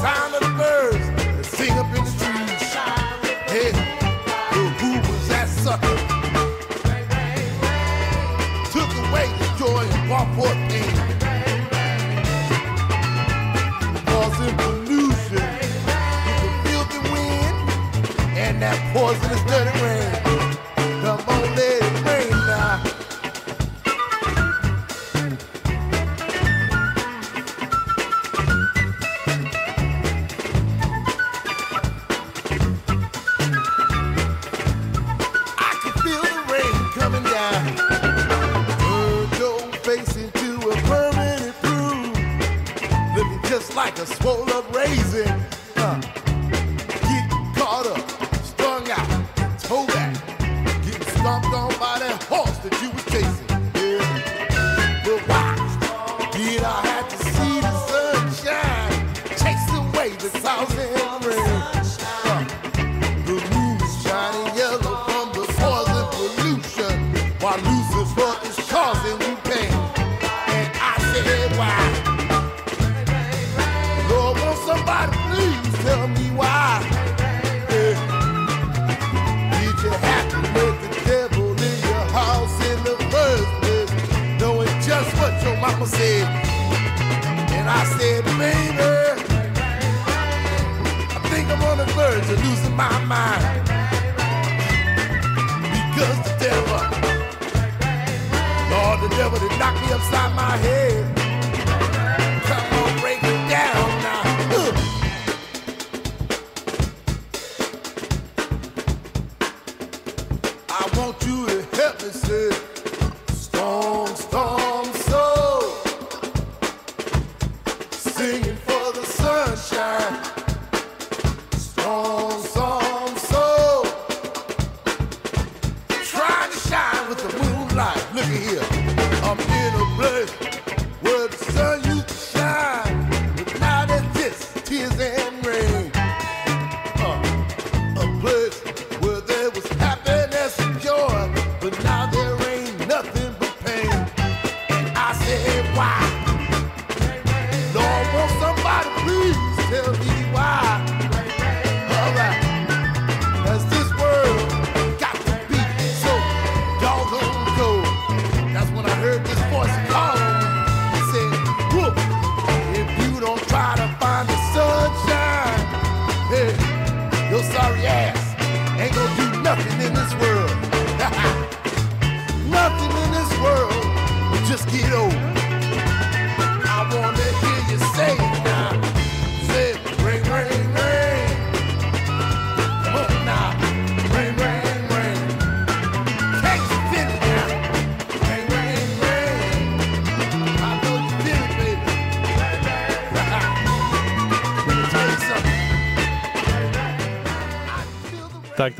sound 0.00 0.37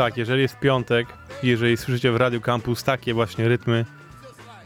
Tak, 0.09 0.17
jeżeli 0.17 0.43
jest 0.43 0.59
piątek, 0.59 1.07
jeżeli 1.43 1.77
słyszycie 1.77 2.13
w 2.13 2.17
Radio 2.17 2.41
Campus 2.41 2.85
takie 2.85 3.15
właśnie 3.15 3.49
rytmy, 3.49 3.85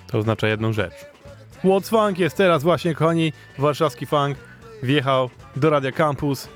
to 0.07 0.19
oznacza 0.19 0.49
jedną 0.49 0.73
rzecz. 0.73 0.93
What's 1.65 1.89
Funk 1.89 2.19
jest 2.19 2.37
teraz 2.37 2.63
właśnie, 2.63 2.95
kochani, 2.95 3.33
warszawski 3.59 4.07
funk 4.07 4.39
wjechał 4.83 5.31
do 5.57 5.71
Radia 5.71 5.93
Campus 5.93 6.49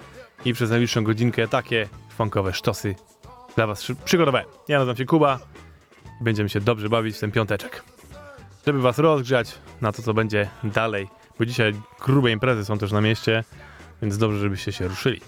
i 0.44 0.52
przez 0.54 0.70
najbliższą 0.70 1.04
godzinkę 1.04 1.48
takie 1.48 1.88
funkowe 2.16 2.52
sztosy 2.52 2.94
dla 3.56 3.66
was 3.66 3.82
przy- 3.82 3.94
przygotowałem. 3.94 4.46
Ja 4.68 4.78
nazywam 4.78 4.96
się 4.96 5.04
Kuba 5.04 5.38
i 6.20 6.24
będziemy 6.24 6.48
się 6.48 6.60
dobrze 6.60 6.88
bawić 6.88 7.16
w 7.16 7.20
ten 7.20 7.32
piąteczek. 7.32 7.82
Żeby 8.66 8.80
was 8.80 8.98
rozgrzać 8.98 9.58
na 9.80 9.92
to, 9.92 10.02
co 10.02 10.14
będzie 10.14 10.48
dalej, 10.64 11.08
bo 11.38 11.46
dzisiaj 11.46 11.72
grube 12.04 12.30
imprezy 12.30 12.64
są 12.64 12.78
też 12.78 12.92
na 12.92 13.00
mieście, 13.00 13.44
więc 14.02 14.18
dobrze, 14.18 14.38
żebyście 14.38 14.72
się 14.72 14.88
ruszyli. 14.88 15.20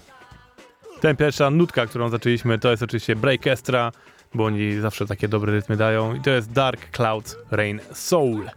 Ten 1.01 1.15
pierwsza 1.15 1.49
nutka, 1.49 1.85
którą 1.85 2.09
zaczęliśmy, 2.09 2.59
to 2.59 2.71
jest 2.71 2.83
oczywiście 2.83 3.15
Breakestra, 3.15 3.91
bo 4.33 4.45
oni 4.45 4.79
zawsze 4.79 5.05
takie 5.05 5.27
dobre 5.27 5.53
rytmy 5.53 5.77
dają. 5.77 6.15
I 6.15 6.21
to 6.21 6.29
jest 6.29 6.51
Dark 6.51 6.91
Cloud 6.91 7.37
Rain 7.51 7.79
Soul. 7.93 8.49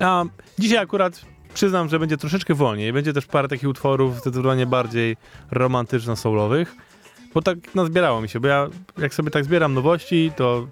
A 0.00 0.24
dzisiaj 0.58 0.78
akurat 0.78 1.24
przyznam, 1.54 1.88
że 1.88 1.98
będzie 1.98 2.16
troszeczkę 2.16 2.54
wolniej. 2.54 2.92
Będzie 2.92 3.12
też 3.12 3.26
parę 3.26 3.48
takich 3.48 3.68
utworów 3.68 4.20
zdecydowanie 4.20 4.66
bardziej 4.66 5.16
romantyczno-soulowych, 5.50 6.74
bo 7.34 7.42
tak 7.42 7.74
nazbierało 7.74 8.20
mi 8.20 8.28
się, 8.28 8.40
bo 8.40 8.48
ja 8.48 8.68
jak 8.98 9.14
sobie 9.14 9.30
tak 9.30 9.44
zbieram 9.44 9.74
nowości, 9.74 10.32
to, 10.36 10.68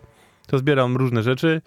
to 0.47 0.59
zbieram 0.59 0.97
różne 0.97 1.23
rzeczy 1.23 1.63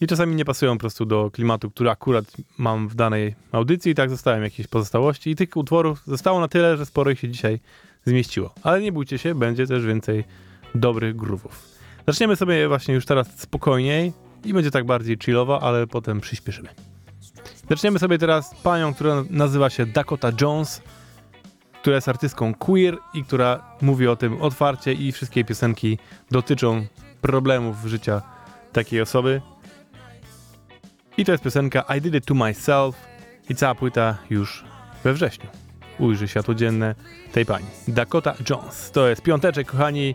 i 0.00 0.06
czasami 0.06 0.36
nie 0.36 0.44
pasują 0.44 0.72
po 0.72 0.80
prostu 0.80 1.04
do 1.04 1.30
klimatu, 1.30 1.70
który 1.70 1.90
akurat 1.90 2.24
mam 2.58 2.88
w 2.88 2.94
danej 2.94 3.34
audycji 3.52 3.92
i 3.92 3.94
tak 3.94 4.10
zostałem 4.10 4.42
jakieś 4.42 4.66
pozostałości 4.66 5.30
i 5.30 5.36
tych 5.36 5.56
utworów 5.56 6.02
zostało 6.06 6.40
na 6.40 6.48
tyle, 6.48 6.76
że 6.76 6.86
sporo 6.86 7.10
ich 7.10 7.20
się 7.20 7.28
dzisiaj 7.28 7.60
zmieściło. 8.04 8.54
Ale 8.62 8.80
nie 8.80 8.92
bójcie 8.92 9.18
się, 9.18 9.34
będzie 9.34 9.66
też 9.66 9.86
więcej 9.86 10.24
dobrych 10.74 11.16
groovów. 11.16 11.72
Zaczniemy 12.06 12.36
sobie 12.36 12.68
właśnie 12.68 12.94
już 12.94 13.06
teraz 13.06 13.40
spokojniej 13.40 14.12
i 14.44 14.54
będzie 14.54 14.70
tak 14.70 14.86
bardziej 14.86 15.18
chillowo, 15.24 15.62
ale 15.62 15.86
potem 15.86 16.20
przyspieszymy. 16.20 16.68
Zaczniemy 17.70 17.98
sobie 17.98 18.18
teraz 18.18 18.54
panią, 18.62 18.94
która 18.94 19.24
nazywa 19.30 19.70
się 19.70 19.86
Dakota 19.86 20.30
Jones, 20.40 20.82
która 21.80 21.96
jest 21.96 22.08
artystką 22.08 22.54
queer 22.54 22.98
i 23.14 23.24
która 23.24 23.76
mówi 23.80 24.08
o 24.08 24.16
tym 24.16 24.42
otwarcie 24.42 24.92
i 24.92 25.12
wszystkie 25.12 25.44
piosenki 25.44 25.98
dotyczą 26.30 26.86
problemów 27.20 27.76
życia 27.84 28.22
takiej 28.72 29.00
osoby. 29.00 29.42
I 31.16 31.24
to 31.24 31.32
jest 31.32 31.44
piosenka 31.44 31.84
I 31.98 32.00
Did 32.00 32.14
It 32.14 32.26
To 32.26 32.34
Myself 32.34 32.96
i 33.48 33.54
cała 33.54 33.74
płyta 33.74 34.18
już 34.30 34.64
we 35.04 35.14
wrześniu. 35.14 35.61
Ujrzy 35.98 36.28
światło 36.28 36.54
dzienne 36.54 36.94
tej 37.32 37.46
pani. 37.46 37.66
Dakota 37.88 38.34
Jones. 38.50 38.90
To 38.90 39.08
jest 39.08 39.22
piąteczek, 39.22 39.66
kochani. 39.66 40.14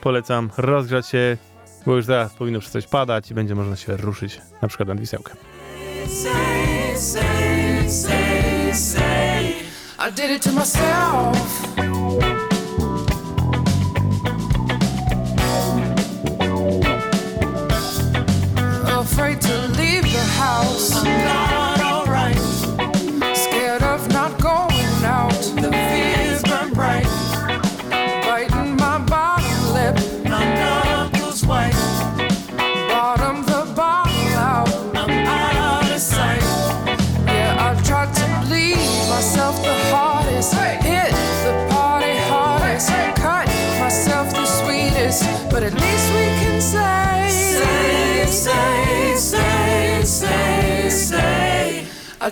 Polecam 0.00 0.50
rozgrzać 0.56 1.08
się, 1.08 1.36
bo 1.86 1.96
już 1.96 2.04
zaraz 2.04 2.34
powinno 2.34 2.60
przestać 2.60 2.86
padać 2.86 3.30
i 3.30 3.34
będzie 3.34 3.54
można 3.54 3.76
się 3.76 3.96
ruszyć 3.96 4.40
na 4.62 4.68
przykład 4.68 4.88
nad 4.88 5.00
Wisełkę. 5.00 5.32
say, 6.96 7.88
say, 7.88 8.72
say. 8.72 9.66
I 9.98 10.10
did 10.12 10.30
it 10.30 10.42
to 10.42 10.52
myself. 10.52 11.95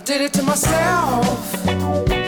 Did 0.05 0.21
it 0.21 0.33
to 0.33 0.43
myself. 0.43 2.24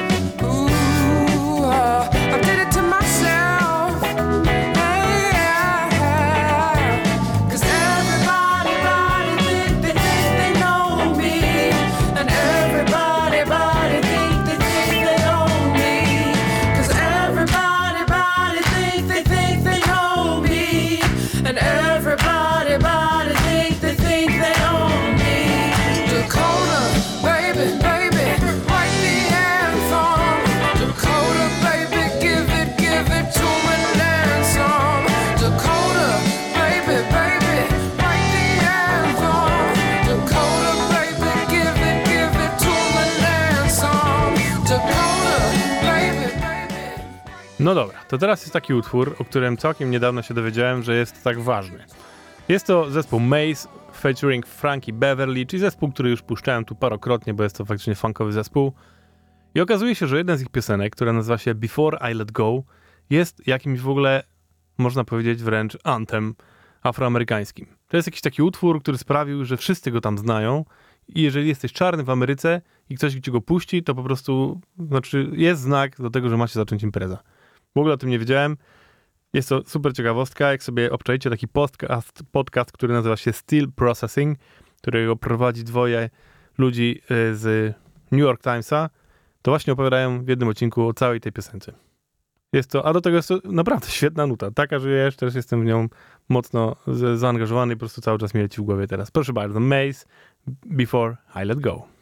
To 48.17 48.21
teraz 48.21 48.41
jest 48.41 48.53
taki 48.53 48.73
utwór, 48.73 49.15
o 49.19 49.25
którym 49.25 49.57
całkiem 49.57 49.91
niedawno 49.91 50.21
się 50.21 50.33
dowiedziałem, 50.33 50.83
że 50.83 50.95
jest 50.95 51.23
tak 51.23 51.39
ważny. 51.39 51.85
Jest 52.49 52.67
to 52.67 52.91
zespół 52.91 53.19
Maze 53.19 53.67
featuring 53.95 54.47
Frankie 54.47 54.93
Beverly, 54.93 55.45
czyli 55.45 55.59
zespół, 55.59 55.91
który 55.91 56.09
już 56.09 56.21
puszczałem 56.21 56.65
tu 56.65 56.75
parokrotnie, 56.75 57.33
bo 57.33 57.43
jest 57.43 57.57
to 57.57 57.65
faktycznie 57.65 57.95
funkowy 57.95 58.31
zespół. 58.31 58.73
I 59.55 59.61
okazuje 59.61 59.95
się, 59.95 60.07
że 60.07 60.17
jedna 60.17 60.37
z 60.37 60.41
ich 60.41 60.49
piosenek, 60.49 60.95
która 60.95 61.13
nazywa 61.13 61.37
się 61.37 61.55
Before 61.55 62.11
I 62.11 62.13
Let 62.13 62.31
Go, 62.31 62.63
jest 63.09 63.47
jakimś 63.47 63.79
w 63.79 63.89
ogóle, 63.89 64.23
można 64.77 65.03
powiedzieć 65.03 65.43
wręcz 65.43 65.77
antem 65.83 66.35
afroamerykańskim. 66.83 67.65
To 67.87 67.97
jest 67.97 68.07
jakiś 68.07 68.21
taki 68.21 68.41
utwór, 68.41 68.81
który 68.81 68.97
sprawił, 68.97 69.45
że 69.45 69.57
wszyscy 69.57 69.91
go 69.91 70.01
tam 70.01 70.17
znają 70.17 70.65
i 71.07 71.21
jeżeli 71.21 71.47
jesteś 71.47 71.73
czarny 71.73 72.03
w 72.03 72.09
Ameryce 72.09 72.61
i 72.89 72.95
ktoś 72.95 73.13
ci 73.13 73.31
go 73.31 73.41
puści, 73.41 73.83
to 73.83 73.95
po 73.95 74.03
prostu, 74.03 74.61
znaczy 74.79 75.29
jest 75.33 75.61
znak 75.61 76.01
do 76.01 76.09
tego, 76.09 76.29
że 76.29 76.37
macie 76.37 76.53
zacząć 76.53 76.83
impreza. 76.83 77.23
W 77.77 77.79
ogóle 77.79 77.93
o 77.93 77.97
tym 77.97 78.09
nie 78.09 78.19
wiedziałem. 78.19 78.57
Jest 79.33 79.49
to 79.49 79.63
super 79.65 79.93
ciekawostka. 79.93 80.51
Jak 80.51 80.63
sobie 80.63 80.91
obczajcie 80.91 81.29
taki 81.29 81.47
podcast, 81.47 82.23
podcast 82.31 82.71
który 82.71 82.93
nazywa 82.93 83.17
się 83.17 83.33
Still 83.33 83.71
Processing, 83.71 84.39
którego 84.81 85.15
prowadzi 85.15 85.63
dwoje 85.63 86.09
ludzi 86.57 87.01
y, 87.11 87.35
z 87.35 87.75
New 88.11 88.21
York 88.21 88.43
Timesa, 88.43 88.89
to 89.41 89.51
właśnie 89.51 89.73
opowiadają 89.73 90.25
w 90.25 90.27
jednym 90.27 90.49
odcinku 90.49 90.87
o 90.87 90.93
całej 90.93 91.21
tej 91.21 91.31
piosence. 91.31 91.73
Jest 92.53 92.71
to, 92.71 92.85
a 92.85 92.93
do 92.93 93.01
tego 93.01 93.15
jest 93.17 93.27
to 93.27 93.39
naprawdę 93.45 93.87
świetna 93.87 94.27
nuta. 94.27 94.51
Taka, 94.51 94.79
że 94.79 94.91
ja 94.91 95.05
jeszcze 95.05 95.25
też 95.25 95.35
jestem 95.35 95.61
w 95.61 95.65
nią 95.65 95.87
mocno 96.29 96.75
zaangażowany 97.15 97.73
i 97.73 97.75
po 97.75 97.79
prostu 97.79 98.01
cały 98.01 98.19
czas 98.19 98.33
mi 98.33 98.41
leci 98.41 98.61
w 98.61 98.63
głowie 98.63 98.87
teraz. 98.87 99.11
Proszę 99.11 99.33
bardzo, 99.33 99.59
Maze, 99.59 100.05
Before 100.65 101.17
I 101.43 101.45
Let 101.45 101.59
Go. 101.59 101.96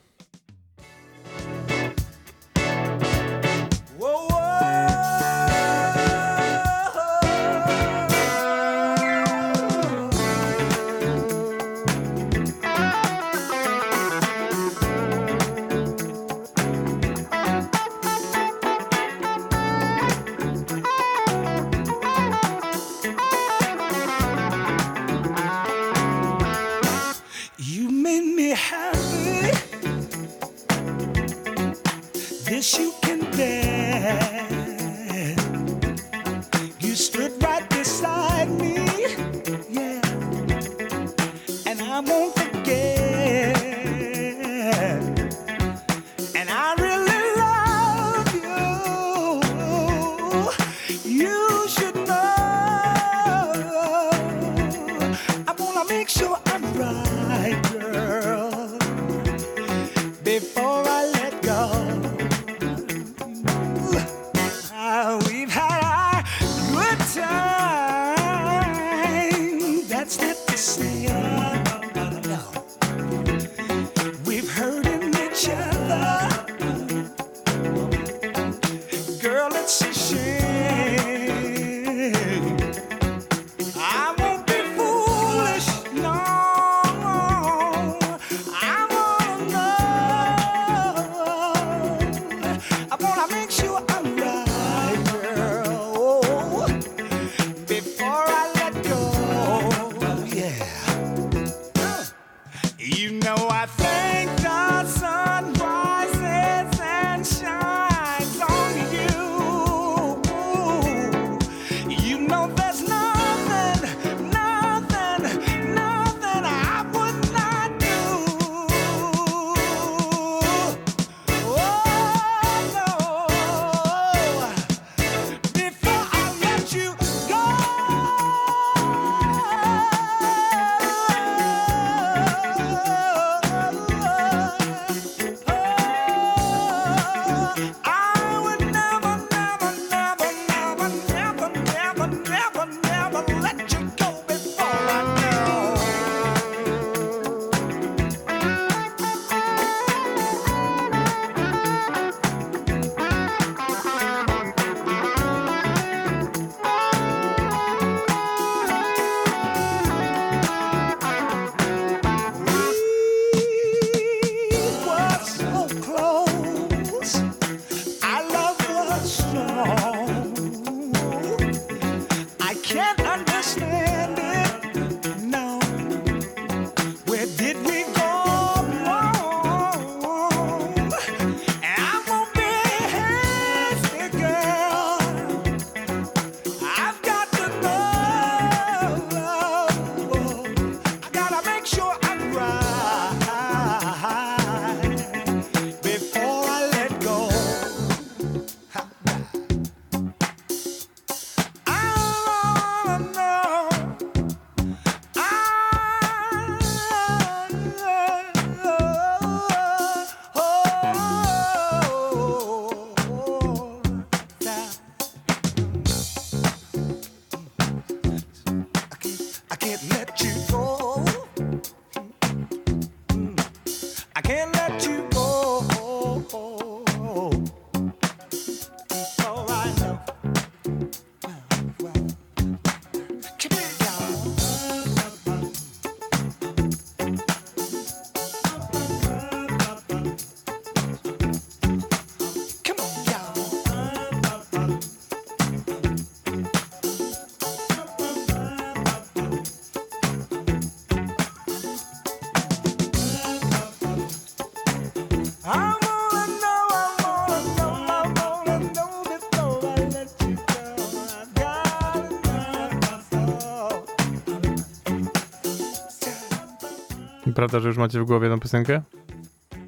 Prawda, 267.36 267.60
że 267.60 267.68
już 267.68 267.78
macie 267.78 268.02
w 268.02 268.06
głowie 268.06 268.30
tą 268.30 268.40
piosenkę? 268.40 268.82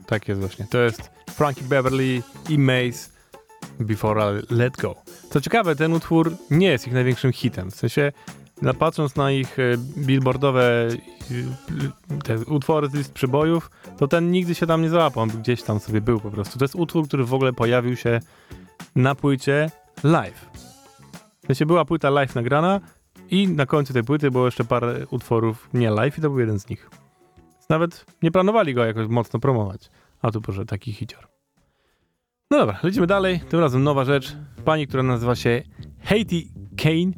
Tak 0.06 0.28
jest 0.28 0.42
właśnie. 0.42 0.66
To 0.70 0.78
jest 0.78 1.12
Frankie 1.30 1.64
Beverly 1.64 2.22
i 2.50 2.60
Mace 2.60 3.10
Before 3.80 4.40
I 4.40 4.54
Let 4.54 4.78
Go. 4.78 4.96
Co 5.30 5.42
ciekawe, 5.42 5.76
ten 5.76 5.94
utwór 5.94 6.32
nie 6.52 6.68
jest 6.68 6.88
ich 6.88 6.94
największym 6.94 7.32
hitem. 7.32 7.72
W 7.72 7.76
sensie, 7.76 8.12
patrząc 8.80 9.16
na 9.16 9.32
ich 9.32 9.60
e, 9.60 9.78
billboardowe 9.98 10.88
e, 10.88 10.96
te 12.24 12.38
utwory 12.38 12.88
z 12.88 12.94
list 12.94 13.14
przybojów, 13.14 13.72
to 13.98 14.08
ten 14.08 14.32
nigdy 14.32 14.56
się 14.56 14.68
tam 14.68 14.82
nie 14.82 14.90
załapał. 14.90 15.24
On 15.24 15.30
gdzieś 15.30 15.64
tam 15.64 15.80
sobie 15.80 16.02
był 16.02 16.20
po 16.20 16.32
prostu. 16.32 16.60
To 16.60 16.66
jest 16.66 16.76
utwór, 16.76 17.08
który 17.08 17.26
w 17.26 17.34
ogóle 17.34 17.54
pojawił 17.54 17.96
się 17.96 18.20
na 18.96 19.16
płycie 19.16 19.72
live. 20.04 20.50
W 21.44 21.48
sensie 21.48 21.66
była 21.66 21.86
płyta 21.86 22.10
live 22.10 22.36
nagrana 22.36 22.80
i 23.32 23.48
na 23.48 23.66
końcu 23.66 23.94
tej 23.94 24.04
płyty 24.04 24.32
było 24.32 24.46
jeszcze 24.46 24.64
parę 24.64 25.08
utworów 25.12 25.70
nie 25.74 25.92
live 25.92 26.18
i 26.18 26.22
to 26.22 26.30
był 26.30 26.40
jeden 26.40 26.60
z 26.60 26.70
nich. 26.70 26.90
Nawet 27.70 28.06
nie 28.24 28.32
planowali 28.32 28.74
go 28.74 28.86
jakoś 28.86 29.08
mocno 29.08 29.40
promować. 29.40 29.90
A 30.22 30.32
tu 30.32 30.42
proszę, 30.42 30.66
taki 30.66 30.94
hicior. 30.94 31.28
No 32.52 32.58
dobra, 32.58 32.80
lecimy 32.84 33.08
dalej. 33.08 33.40
Tym 33.40 33.60
razem 33.60 33.84
nowa 33.84 34.06
rzecz. 34.06 34.36
Pani, 34.66 34.88
która 34.88 35.04
nazywa 35.04 35.36
się 35.36 35.64
Haiti 36.04 36.52
Kane 36.78 37.12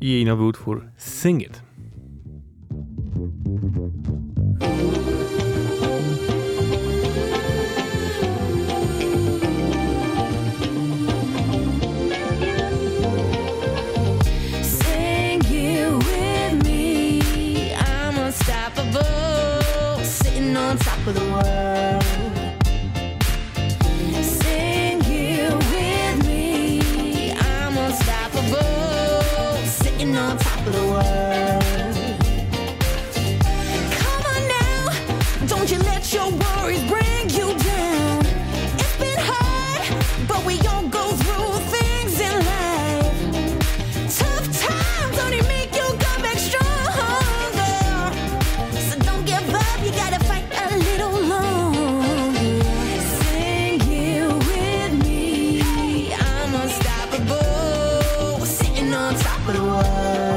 i 0.00 0.10
jej 0.10 0.24
nowy 0.24 0.44
utwór 0.44 0.86
Sing 0.96 1.42
It. 1.42 1.62
On 21.08 21.14
top 21.14 21.22
of 21.22 21.44
the 21.44 21.54
world. 21.54 21.77
Top 59.18 59.48
of 59.48 59.56
the 59.56 59.62
world. 59.62 60.27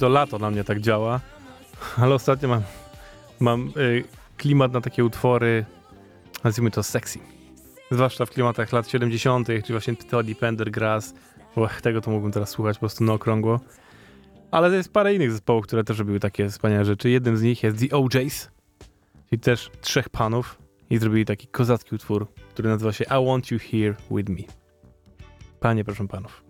To 0.00 0.08
lato 0.08 0.38
na 0.38 0.50
mnie 0.50 0.64
tak 0.64 0.80
działa, 0.80 1.20
ale 1.96 2.14
ostatnio 2.14 2.48
mam, 2.48 2.62
mam 3.40 3.72
y, 3.76 4.04
klimat 4.36 4.72
na 4.72 4.80
takie 4.80 5.04
utwory, 5.04 5.64
nazwijmy 6.44 6.70
to 6.70 6.82
sexy. 6.82 7.18
Zwłaszcza 7.90 8.26
w 8.26 8.30
klimatach 8.30 8.72
lat 8.72 8.88
70., 8.88 9.46
czyli 9.46 9.62
właśnie 9.70 9.96
Toddy 9.96 10.34
Pendergrass. 10.34 11.14
Ach, 11.64 11.80
tego 11.80 12.00
to 12.00 12.10
mógłbym 12.10 12.32
teraz 12.32 12.50
słuchać 12.50 12.76
po 12.76 12.80
prostu 12.80 13.04
na 13.04 13.12
okrągło. 13.12 13.60
Ale 14.50 14.76
jest 14.76 14.92
parę 14.92 15.14
innych 15.14 15.32
zespołów, 15.32 15.66
które 15.66 15.84
też 15.84 15.98
robiły 15.98 16.20
takie 16.20 16.48
wspaniałe 16.48 16.84
rzeczy. 16.84 17.10
Jednym 17.10 17.36
z 17.36 17.42
nich 17.42 17.62
jest 17.62 17.78
The 17.78 17.96
OJs, 17.96 18.50
czyli 19.28 19.40
też 19.40 19.70
trzech 19.80 20.08
panów 20.08 20.58
i 20.90 20.98
zrobili 20.98 21.24
taki 21.24 21.46
kozacki 21.46 21.94
utwór, 21.94 22.26
który 22.50 22.68
nazywa 22.68 22.92
się 22.92 23.04
I 23.04 23.26
Want 23.26 23.50
You 23.50 23.58
Here 23.58 23.94
With 24.10 24.30
Me. 24.30 24.42
Panie, 25.60 25.84
proszę 25.84 26.08
panów. 26.08 26.44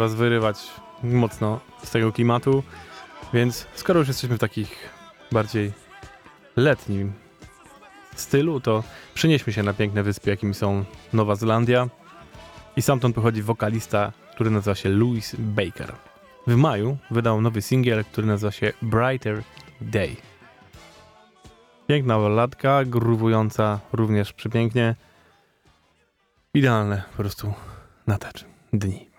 was 0.00 0.14
wyrywać 0.14 0.56
mocno 1.02 1.60
z 1.82 1.90
tego 1.90 2.12
klimatu. 2.12 2.62
Więc 3.32 3.66
skoro 3.74 3.98
już 3.98 4.08
jesteśmy 4.08 4.36
w 4.36 4.40
takich 4.40 4.88
bardziej 5.32 5.72
letnim 6.56 7.12
stylu, 8.16 8.60
to 8.60 8.84
przenieśmy 9.14 9.52
się 9.52 9.62
na 9.62 9.72
piękne 9.72 10.02
wyspy, 10.02 10.30
jakim 10.30 10.54
są 10.54 10.84
Nowa 11.12 11.34
Zelandia. 11.34 11.88
I 12.76 12.82
stamtąd 12.82 13.14
pochodzi 13.14 13.42
wokalista, 13.42 14.12
który 14.34 14.50
nazywa 14.50 14.74
się 14.74 14.88
Louis 14.88 15.36
Baker. 15.38 15.92
W 16.46 16.56
maju 16.56 16.96
wydał 17.10 17.40
nowy 17.40 17.62
singiel, 17.62 18.04
który 18.04 18.26
nazywa 18.26 18.52
się 18.52 18.72
Brighter 18.82 19.42
Day. 19.80 20.16
Piękna 21.86 22.18
balladka, 22.18 22.84
gruwująca 22.84 23.80
również 23.92 24.32
przepięknie. 24.32 24.96
Idealne 26.54 27.02
po 27.10 27.16
prostu 27.16 27.54
na 28.06 28.18
dni. 28.72 29.09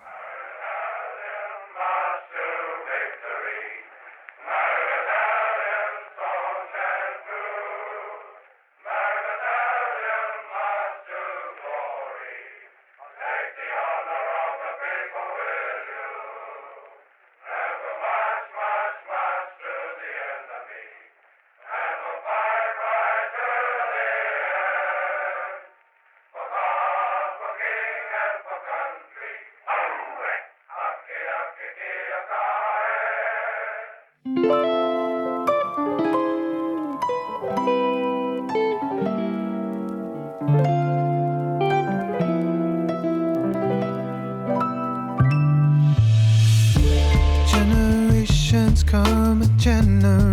And 50.04 50.31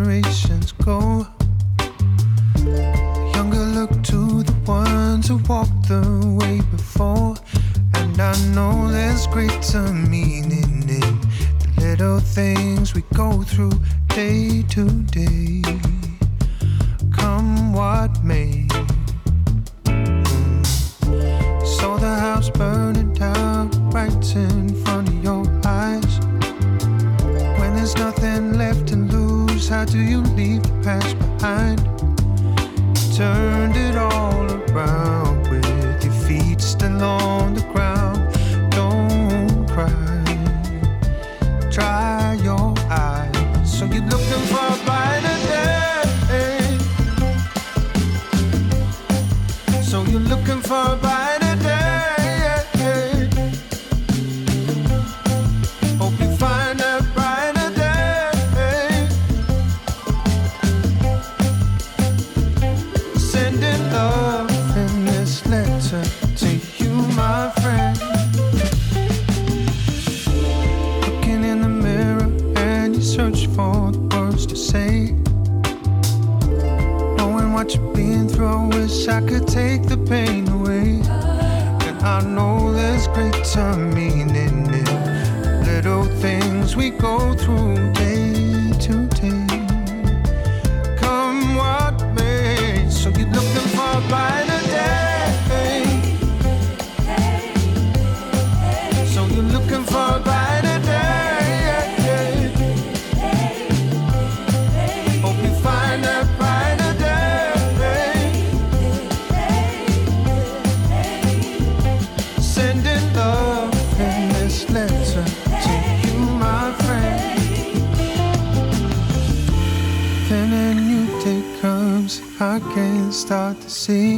see. 123.89 124.17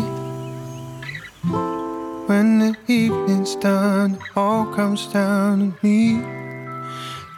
When 2.30 2.60
the 2.60 2.76
evening's 2.88 3.56
done, 3.56 4.20
all 4.36 4.66
comes 4.78 5.08
down 5.08 5.56
to 5.60 5.70
me. 5.82 6.00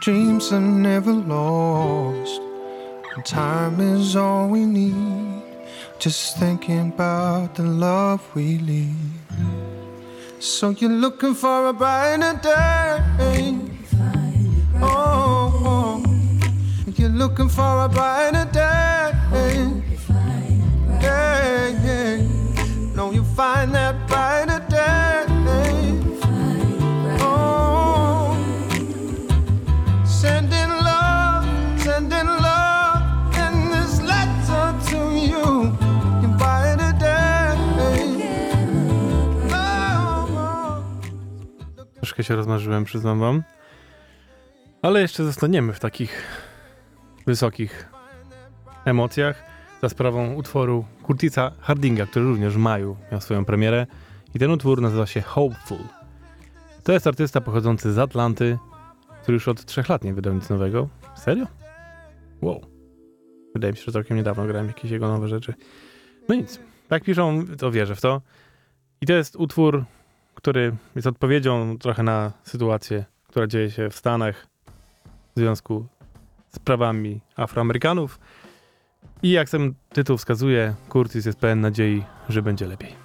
Dreams 0.00 0.52
are 0.52 0.68
never 0.90 1.12
lost, 1.12 2.40
and 3.14 3.24
time 3.24 3.78
is 3.78 4.16
all 4.16 4.48
we 4.48 4.66
need. 4.66 5.42
Just 6.00 6.36
thinking 6.40 6.86
about 6.94 7.54
the 7.54 7.62
love 7.62 8.20
we 8.34 8.58
leave. 8.58 9.22
So 10.40 10.70
you're 10.70 10.98
looking 11.04 11.34
for 11.34 11.68
a 11.68 11.72
brighter 11.72 12.36
day. 12.42 12.98
Oh, 14.82 14.82
oh. 14.82 15.72
oh. 15.72 16.02
you're 16.96 17.16
looking 17.22 17.48
for 17.48 17.84
a 17.84 17.88
brighter 17.88 18.46
day. 18.50 19.83
No, 22.94 23.10
you 23.10 23.24
find 23.24 23.74
that 23.74 24.06
brighter. 24.06 25.26
Oh, 27.20 28.36
day. 37.00 37.34
Troszkę 41.94 42.24
się 42.24 42.36
rozmarzyłem, 42.36 42.84
przyznam 42.84 43.20
wam. 43.20 43.42
Ale 44.82 45.00
jeszcze 45.00 45.24
zostaniemy 45.24 45.72
w 45.72 45.80
takich 45.80 46.22
wysokich 47.26 47.88
emocjach 48.84 49.53
za 49.84 49.88
sprawą 49.88 50.34
utworu 50.34 50.84
Curtisa 51.06 51.52
Hardinga, 51.60 52.06
który 52.06 52.24
również 52.24 52.54
w 52.54 52.58
maju 52.58 52.96
miał 53.12 53.20
swoją 53.20 53.44
premierę. 53.44 53.86
I 54.34 54.38
ten 54.38 54.50
utwór 54.50 54.82
nazywa 54.82 55.06
się 55.06 55.20
Hopeful. 55.20 55.78
To 56.84 56.92
jest 56.92 57.06
artysta 57.06 57.40
pochodzący 57.40 57.92
z 57.92 57.98
Atlanty, 57.98 58.58
który 59.22 59.34
już 59.34 59.48
od 59.48 59.64
trzech 59.64 59.88
lat 59.88 60.04
nie 60.04 60.14
wydał 60.14 60.34
nic 60.34 60.50
nowego. 60.50 60.88
Serio? 61.16 61.46
Wow. 62.42 62.60
Wydaje 63.54 63.72
mi 63.72 63.76
się, 63.76 63.84
że 63.84 63.92
całkiem 63.92 64.16
niedawno 64.16 64.46
grałem 64.46 64.66
jakieś 64.66 64.90
jego 64.90 65.08
nowe 65.08 65.28
rzeczy. 65.28 65.54
No 66.28 66.34
nic. 66.34 66.60
Tak 66.88 67.04
piszą, 67.04 67.44
to 67.58 67.70
wierzę 67.70 67.96
w 67.96 68.00
to. 68.00 68.22
I 69.00 69.06
to 69.06 69.12
jest 69.12 69.36
utwór, 69.36 69.84
który 70.34 70.76
jest 70.94 71.06
odpowiedzią 71.06 71.78
trochę 71.78 72.02
na 72.02 72.32
sytuację, 72.42 73.04
która 73.28 73.46
dzieje 73.46 73.70
się 73.70 73.90
w 73.90 73.96
Stanach 73.96 74.46
w 75.36 75.40
związku 75.40 75.86
z 76.50 76.58
prawami 76.58 77.20
Afroamerykanów. 77.36 78.18
I 79.24 79.30
jak 79.30 79.50
ten 79.50 79.74
tytuł 79.92 80.16
wskazuje, 80.16 80.74
Curtis 80.88 81.26
jest 81.26 81.38
pełen 81.38 81.60
nadziei, 81.60 82.02
że 82.28 82.42
będzie 82.42 82.66
lepiej. 82.66 83.03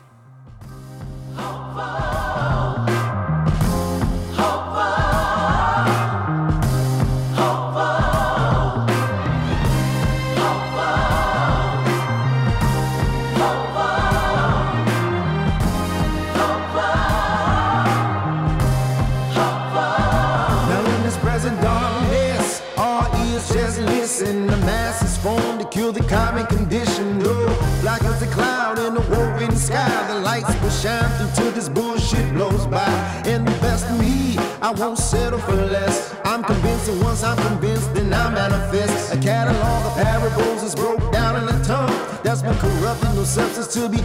Won't 34.79 34.97
settle 34.97 35.39
for 35.39 35.55
less. 35.55 36.15
I'm 36.23 36.43
convinced 36.43 36.85
that 36.85 37.03
once 37.03 37.23
I'm 37.23 37.37
convinced, 37.37 37.93
then 37.93 38.13
I 38.13 38.29
manifest. 38.29 39.13
A 39.13 39.17
catalog 39.17 39.85
of 39.85 39.93
parables 39.95 40.63
is 40.63 40.73
broke 40.73 41.11
down 41.11 41.35
in 41.41 41.53
a 41.53 41.63
tongue 41.65 41.91
that's 42.23 42.41
been 42.41 42.57
corrupted, 42.57 43.13
no 43.15 43.23
substance 43.23 43.67
to 43.73 43.89
be 43.89 43.97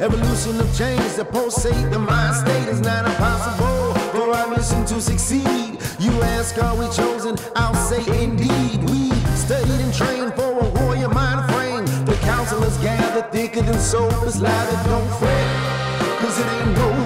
Evolution 0.00 0.58
of 0.58 0.74
change 0.74 1.12
that 1.16 1.30
pulsate 1.30 1.90
the 1.90 1.98
mind 1.98 2.34
state 2.34 2.68
is 2.68 2.80
not 2.80 3.04
impossible 3.04 3.92
for 4.12 4.30
our 4.34 4.48
mission 4.48 4.82
to 4.86 4.98
succeed. 4.98 5.78
You 5.98 6.10
ask, 6.22 6.56
are 6.56 6.74
we 6.74 6.86
chosen? 6.86 7.36
I'll 7.54 7.74
say 7.74 8.00
indeed. 8.24 8.80
We 8.88 9.10
studied 9.36 9.68
and 9.68 9.92
trained 9.92 10.32
for 10.32 10.58
a 10.58 10.68
warrior 10.80 11.10
mind 11.10 11.52
frame. 11.52 11.84
The 12.06 12.16
counselors 12.22 12.78
gather 12.78 13.28
thicker 13.30 13.60
than 13.60 13.78
soap. 13.78 14.10
It's 14.22 14.40
louder, 14.40 14.88
don't 14.88 15.10
fret. 15.18 16.18
Cause 16.20 16.40
it 16.40 16.46
ain't 16.46 16.78
over 16.78 16.99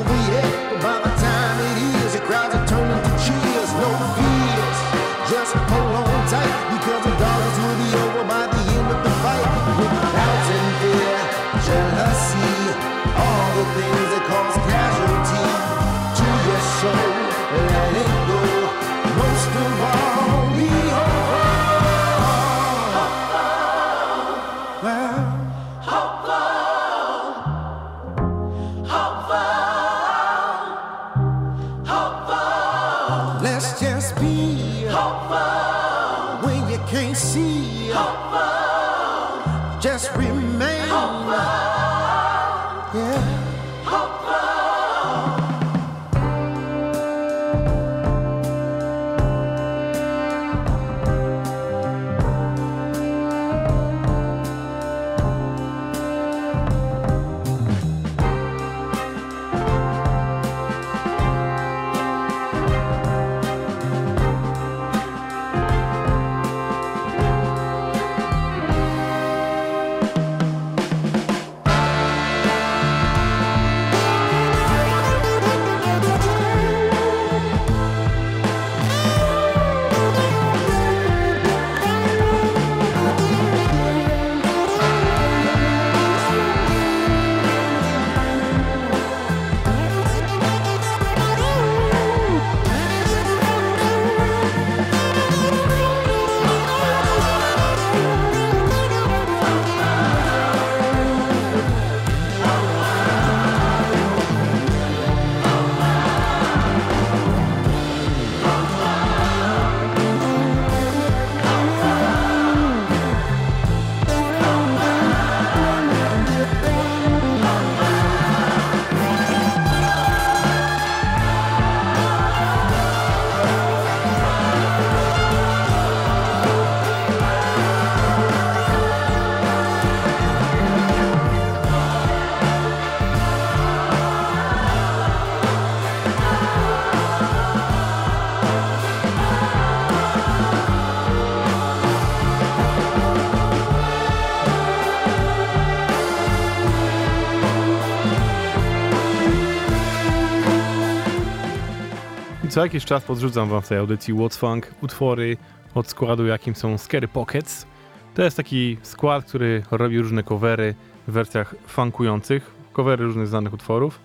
Co 152.55 152.63
jakiś 152.63 152.85
czas 152.85 153.05
podrzucam 153.05 153.49
wam 153.49 153.63
w 153.63 153.69
tej 153.69 153.79
audycji 153.79 154.15
What's 154.15 154.39
Funk 154.39 154.75
utwory 154.81 155.37
od 155.75 155.89
składu, 155.89 156.27
jakim 156.27 156.55
są 156.55 156.79
Scary 156.79 157.09
Pockets. 157.09 157.67
To 158.15 158.23
jest 158.23 158.37
taki 158.37 158.77
skład, 158.83 159.25
który 159.25 159.63
robi 159.71 159.99
różne 159.99 160.23
covery 160.23 160.75
w 161.09 161.13
wersjach 161.13 161.55
funkujących, 161.67 162.51
covery 162.73 163.05
różnych 163.05 163.29
znanych 163.29 163.53
utworów. 163.53 164.01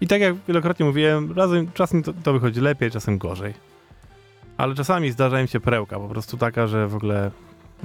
I 0.00 0.06
tak 0.06 0.20
jak 0.20 0.34
wielokrotnie 0.48 0.86
mówiłem, 0.86 1.32
razem, 1.32 1.72
czasem 1.72 2.02
to, 2.02 2.12
to 2.12 2.32
wychodzi 2.32 2.60
lepiej, 2.60 2.90
czasem 2.90 3.18
gorzej. 3.18 3.54
Ale 4.56 4.74
czasami 4.74 5.10
zdarza 5.10 5.40
im 5.40 5.46
się 5.46 5.60
perełka, 5.60 5.98
po 5.98 6.08
prostu 6.08 6.36
taka, 6.36 6.66
że 6.66 6.88
w 6.88 6.94
ogóle 6.94 7.30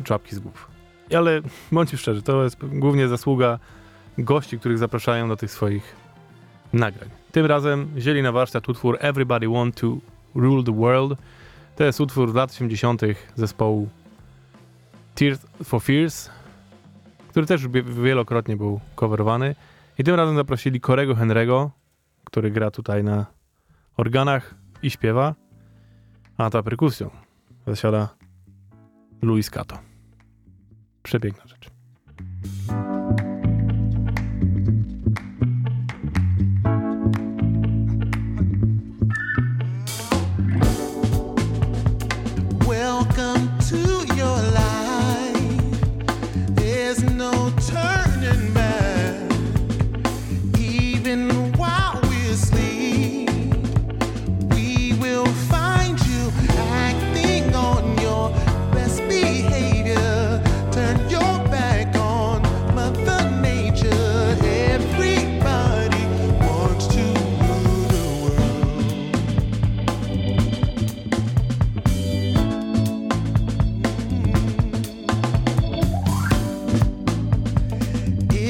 czapki 0.03 0.35
z 0.35 0.39
głów. 0.39 0.67
Ale 1.15 1.41
bądźmy 1.71 1.97
szczerzy, 1.97 2.21
to 2.21 2.43
jest 2.43 2.57
głównie 2.65 3.07
zasługa 3.07 3.59
gości, 4.17 4.59
których 4.59 4.77
zapraszają 4.77 5.27
do 5.27 5.37
tych 5.37 5.51
swoich 5.51 5.95
nagrań. 6.73 7.24
Tym 7.35 7.45
razem 7.45 7.85
wzięli 7.85 8.21
na 8.21 8.31
warsztat 8.31 8.69
utwór 8.69 8.97
Everybody 8.99 9.49
Want 9.49 9.75
to 9.75 9.97
Rule 10.35 10.63
the 10.63 10.71
World. 10.71 11.19
To 11.75 11.83
jest 11.83 12.01
utwór 12.01 12.31
z 12.31 12.33
lat 12.33 12.51
80. 12.51 13.01
zespołu 13.35 13.89
Tears 15.15 15.39
for 15.63 15.81
Fears, 15.81 16.29
który 17.29 17.45
też 17.45 17.67
wielokrotnie 18.03 18.57
był 18.57 18.79
coverowany. 18.95 19.55
I 19.97 20.03
tym 20.03 20.15
razem 20.15 20.35
zaprosili 20.35 20.81
Korego 20.81 21.15
Henry'ego, 21.15 21.69
który 22.23 22.51
gra 22.51 22.71
tutaj 22.71 23.03
na 23.03 23.25
organach 23.97 24.55
i 24.83 24.89
śpiewa, 24.89 25.35
a 26.37 26.49
ta 26.49 26.63
perkusją 26.63 27.09
zasiada 27.67 28.09
Luis 29.21 29.49
Cato. 29.49 29.77
Przepiękna 31.03 31.47
rzecz. 31.47 31.69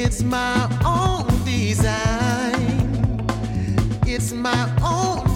It's 0.07 0.21
my 0.21 0.69
own 0.85 1.25
design. 1.45 3.25
It's 4.05 4.31
my 4.31 4.71
own 4.83 5.34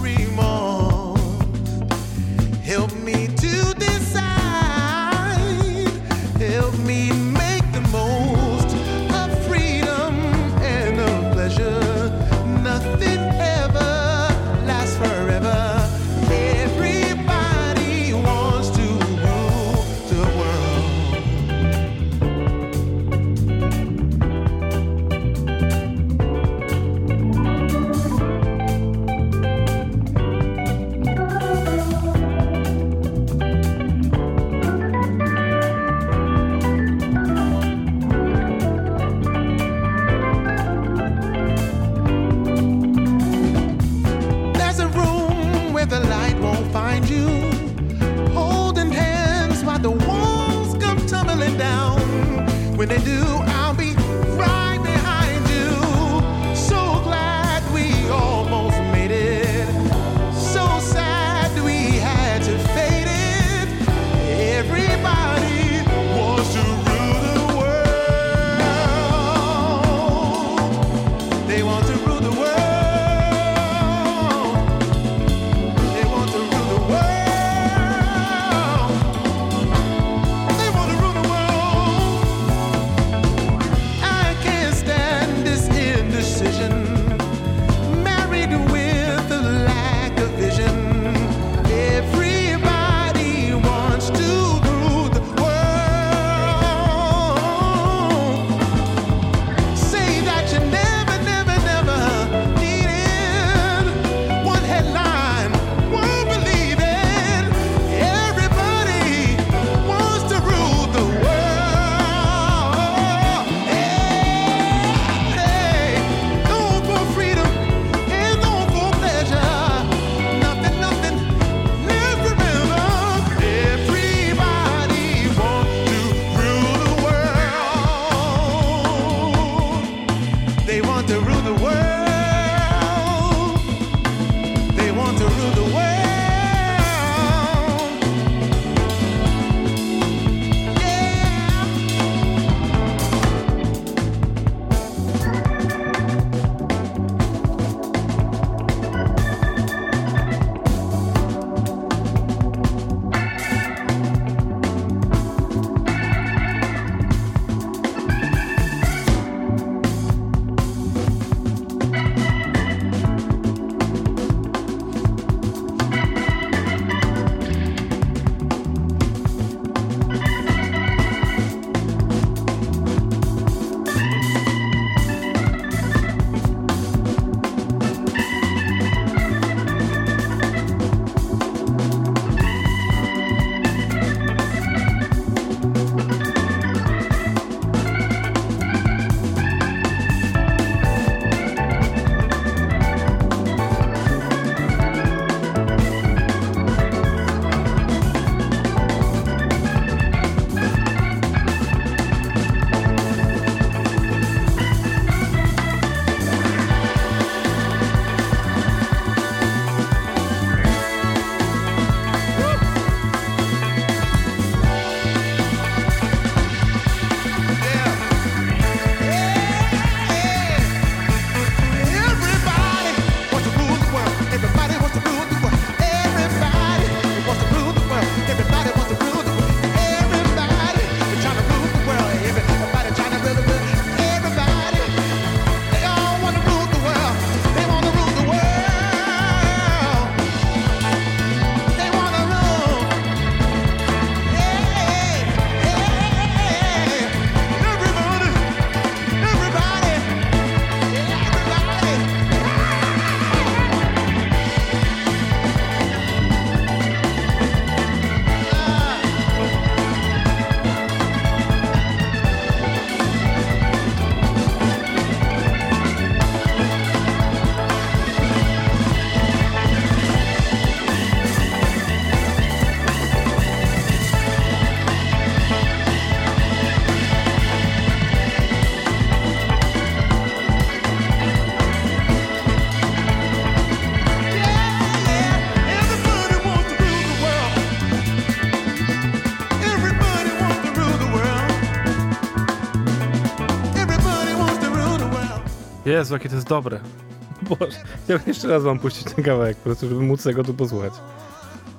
Jezu, 295.90 296.14
jakie 296.14 296.28
to 296.28 296.34
jest 296.34 296.48
dobre. 296.48 296.80
Boże, 297.48 297.76
chciałbym 298.04 298.28
jeszcze 298.28 298.48
raz 298.48 298.62
wam 298.62 298.78
puścić 298.78 299.14
ten 299.14 299.24
kawałek, 299.24 299.56
po 299.56 299.64
prostu, 299.64 299.88
żeby 299.88 300.00
móc 300.00 300.22
tego 300.22 300.44
tu 300.44 300.54
posłuchać. 300.54 300.92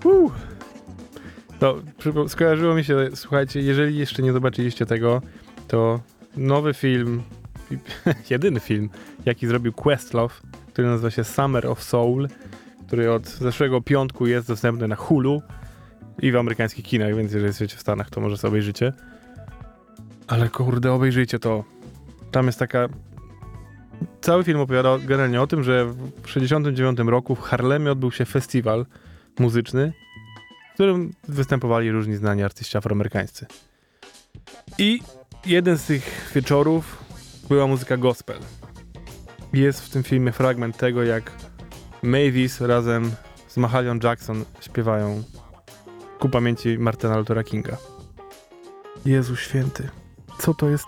Uh. 0.03 0.31
To 1.59 1.75
przypo- 1.99 2.29
skojarzyło 2.29 2.75
mi 2.75 2.83
się, 2.83 3.09
słuchajcie, 3.15 3.61
jeżeli 3.61 3.97
jeszcze 3.97 4.23
nie 4.23 4.33
zobaczyliście 4.33 4.85
tego, 4.85 5.21
to 5.67 5.99
nowy 6.37 6.73
film, 6.73 7.23
jedyny 8.29 8.59
film, 8.59 8.89
jaki 9.25 9.47
zrobił 9.47 9.73
Questlove, 9.73 10.41
który 10.67 10.87
nazywa 10.87 11.11
się 11.11 11.23
Summer 11.23 11.67
of 11.67 11.83
Soul, 11.83 12.27
który 12.87 13.11
od 13.11 13.27
zeszłego 13.27 13.81
piątku 13.81 14.27
jest 14.27 14.47
dostępny 14.47 14.87
na 14.87 14.95
Hulu 14.95 15.41
i 16.21 16.31
w 16.31 16.35
amerykańskich 16.35 16.85
kinach, 16.85 17.15
więc 17.15 17.31
jeżeli 17.31 17.47
jesteście 17.47 17.77
w 17.77 17.81
Stanach, 17.81 18.09
to 18.09 18.21
może 18.21 18.37
sobie 18.37 18.49
obejrzycie. 18.49 18.93
Ale 20.27 20.49
kurde, 20.49 20.93
obejrzyjcie 20.93 21.39
to. 21.39 21.63
Tam 22.31 22.45
jest 22.45 22.59
taka 22.59 22.87
cały 24.21 24.43
film 24.43 24.59
opowiada 24.59 24.97
generalnie 24.97 25.41
o 25.41 25.47
tym, 25.47 25.63
że 25.63 25.85
w 26.23 26.29
69 26.29 26.99
roku 26.99 27.35
w 27.35 27.41
Harlemie 27.41 27.91
odbył 27.91 28.11
się 28.11 28.25
festiwal 28.25 28.85
muzyczny, 29.39 29.93
w 30.71 30.73
którym 30.73 31.13
występowali 31.27 31.91
różni 31.91 32.15
znani 32.15 32.43
artyści 32.43 32.77
afroamerykańscy. 32.77 33.45
I 34.77 34.99
jeden 35.45 35.77
z 35.77 35.85
tych 35.85 36.31
wieczorów 36.35 37.03
była 37.49 37.67
muzyka 37.67 37.97
gospel. 37.97 38.37
Jest 39.53 39.85
w 39.85 39.89
tym 39.89 40.03
filmie 40.03 40.31
fragment 40.31 40.77
tego, 40.77 41.03
jak 41.03 41.31
Mavis 42.03 42.61
razem 42.61 43.11
z 43.47 43.57
Mahalion 43.57 43.99
Jackson 44.03 44.45
śpiewają 44.61 45.23
ku 46.19 46.29
pamięci 46.29 46.77
Martyna 46.77 47.17
Luthera 47.17 47.43
Kinga. 47.43 47.77
Jezu 49.05 49.35
święty, 49.35 49.89
co 50.39 50.53
to 50.53 50.69
jest 50.69 50.85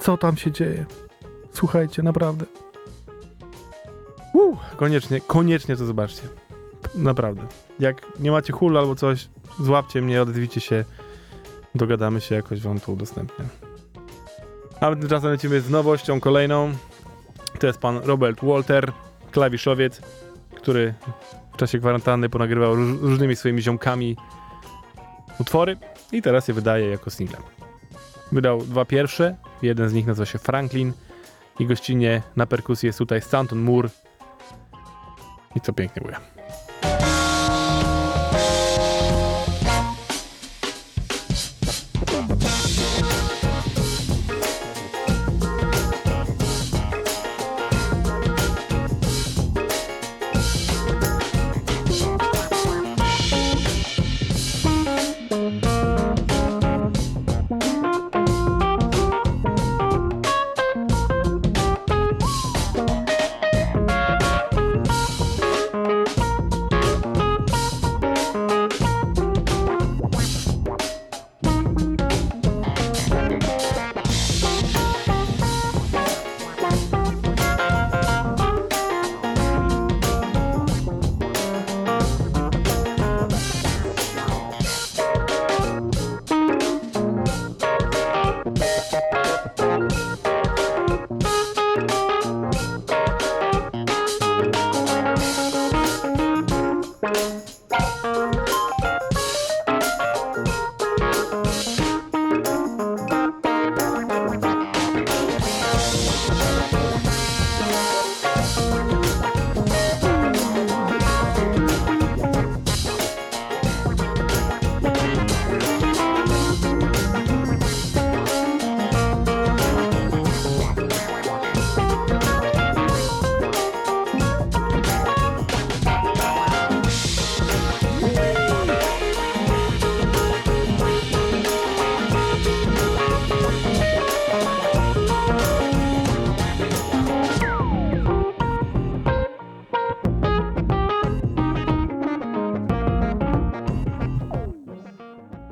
Co 0.00 0.16
tam 0.16 0.36
się 0.36 0.52
dzieje? 0.52 0.86
Słuchajcie, 1.54 2.02
naprawdę. 2.02 2.44
Koniecznie, 4.76 5.20
koniecznie 5.20 5.76
to 5.76 5.86
zobaczcie. 5.86 6.22
Naprawdę. 6.94 7.42
Jak 7.80 8.06
nie 8.20 8.30
macie 8.30 8.52
hul 8.52 8.78
albo 8.78 8.94
coś, 8.94 9.28
złapcie 9.60 10.02
mnie, 10.02 10.22
odezwijcie 10.22 10.60
się. 10.60 10.84
Dogadamy 11.74 12.20
się, 12.20 12.34
jakoś 12.34 12.60
wam 12.60 12.80
to 12.80 12.92
udostępnię. 12.92 13.44
A 14.80 14.90
my 14.90 14.96
tymczasem 14.96 15.30
lecimy 15.30 15.60
z 15.60 15.70
nowością 15.70 16.20
kolejną. 16.20 16.72
To 17.58 17.66
jest 17.66 17.78
pan 17.78 17.96
Robert 18.04 18.40
Walter, 18.42 18.92
klawiszowiec, 19.30 20.00
który 20.54 20.94
w 21.54 21.56
czasie 21.56 21.78
kwarantanny 21.78 22.28
ponagrywał 22.28 22.74
róż, 22.74 23.00
różnymi 23.00 23.36
swoimi 23.36 23.62
ziomkami 23.62 24.16
utwory 25.40 25.76
i 26.12 26.22
teraz 26.22 26.48
je 26.48 26.54
wydaje 26.54 26.90
jako 26.90 27.10
single. 27.10 27.38
Wydał 28.32 28.58
dwa 28.58 28.84
pierwsze, 28.84 29.36
jeden 29.62 29.88
z 29.88 29.92
nich 29.92 30.06
nazywa 30.06 30.26
się 30.26 30.38
Franklin 30.38 30.92
i 31.58 31.66
gościnnie 31.66 32.22
na 32.36 32.46
perkusji 32.46 32.86
jest 32.86 32.98
tutaj 32.98 33.22
Stanton 33.22 33.58
Moore 33.58 33.88
i 35.56 35.60
co 35.60 35.72
pięknie 35.72 36.02
mówię. 36.02 36.33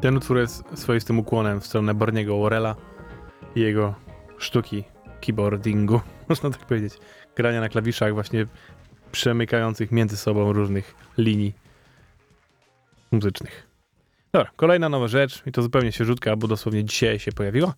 Ten 0.03 0.16
utwór 0.16 0.38
jest 0.38 0.64
swoistym 0.74 1.18
ukłonem 1.18 1.61
w 1.61 1.66
stronę 1.66 1.94
Barniego 1.94 2.36
Worrella 2.36 2.76
i 3.55 3.61
jego 3.61 3.94
sztuki 4.38 4.84
keyboardingu, 5.20 6.00
można 6.28 6.50
tak 6.50 6.66
powiedzieć. 6.66 6.92
Grania 7.36 7.61
na 7.61 7.68
klawiszach 7.68 8.14
właśnie 8.14 8.46
przemykających 9.12 9.92
między 9.92 10.16
sobą 10.16 10.53
różnych 10.53 10.94
linii 11.18 11.55
muzycznych. 13.12 13.66
Dobra, 14.32 14.50
kolejna 14.57 14.88
nowa 14.88 15.09
rzecz 15.09 15.42
i 15.46 15.53
to 15.53 15.62
zupełnie 15.62 15.92
świeżutka, 15.92 16.36
bo 16.36 16.48
dosłownie 16.48 16.84
dzisiaj 16.84 17.18
się 17.18 17.32
pojawiła. 17.32 17.74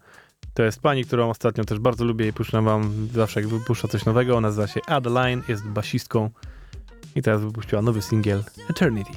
To 0.55 0.63
jest 0.63 0.81
pani, 0.81 1.05
którą 1.05 1.31
ostatnio 1.31 1.65
też 1.65 1.79
bardzo 1.79 2.05
lubię 2.05 2.29
i 2.29 2.33
puszczam 2.33 2.65
wam 2.65 3.09
zawsze 3.13 3.41
jak 3.41 3.49
wypuszcza 3.49 3.89
coś 3.89 4.05
nowego. 4.05 4.37
Ona 4.37 4.49
nazywa 4.49 4.67
się 4.67 4.81
Adeline, 4.87 5.43
jest 5.49 5.67
basistką 5.67 6.31
i 7.15 7.23
teraz 7.23 7.43
wypuściła 7.43 7.83
nowy 7.83 8.03
singiel 8.03 8.45
Eternity. 8.71 9.13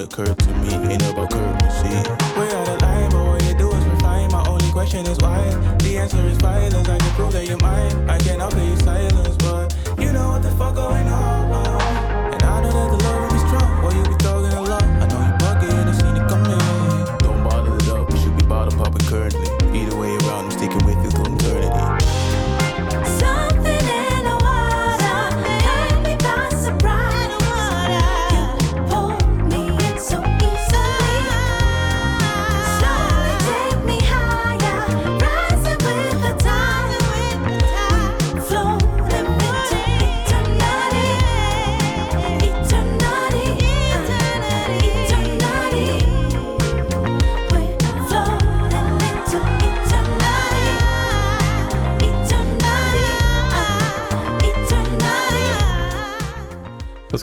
What 0.00 0.12
occurred 0.12 0.38
to 0.38 0.54
me 0.54 0.74
ain't 0.92 1.02
about 1.02 1.30
courtesy. 1.30 1.88
We're 2.36 2.48
out 2.48 2.68
of 2.68 2.80
line, 2.82 3.10
but 3.10 3.24
what 3.26 3.42
you 3.44 3.54
do 3.54 3.70
is 3.70 3.84
refine. 3.84 4.30
My 4.32 4.46
only 4.48 4.70
question 4.70 5.06
is 5.06 5.18
why. 5.18 5.42
The 5.78 5.98
answer 5.98 6.20
is 6.26 6.38
violence. 6.38 6.88
I 6.88 6.98
can 6.98 7.14
prove 7.14 7.32
that 7.32 7.46
you're 7.46 7.58
mine. 7.58 8.08
I 8.08 8.18
cannot 8.18 8.52
silence, 8.52 9.12
but 9.12 9.29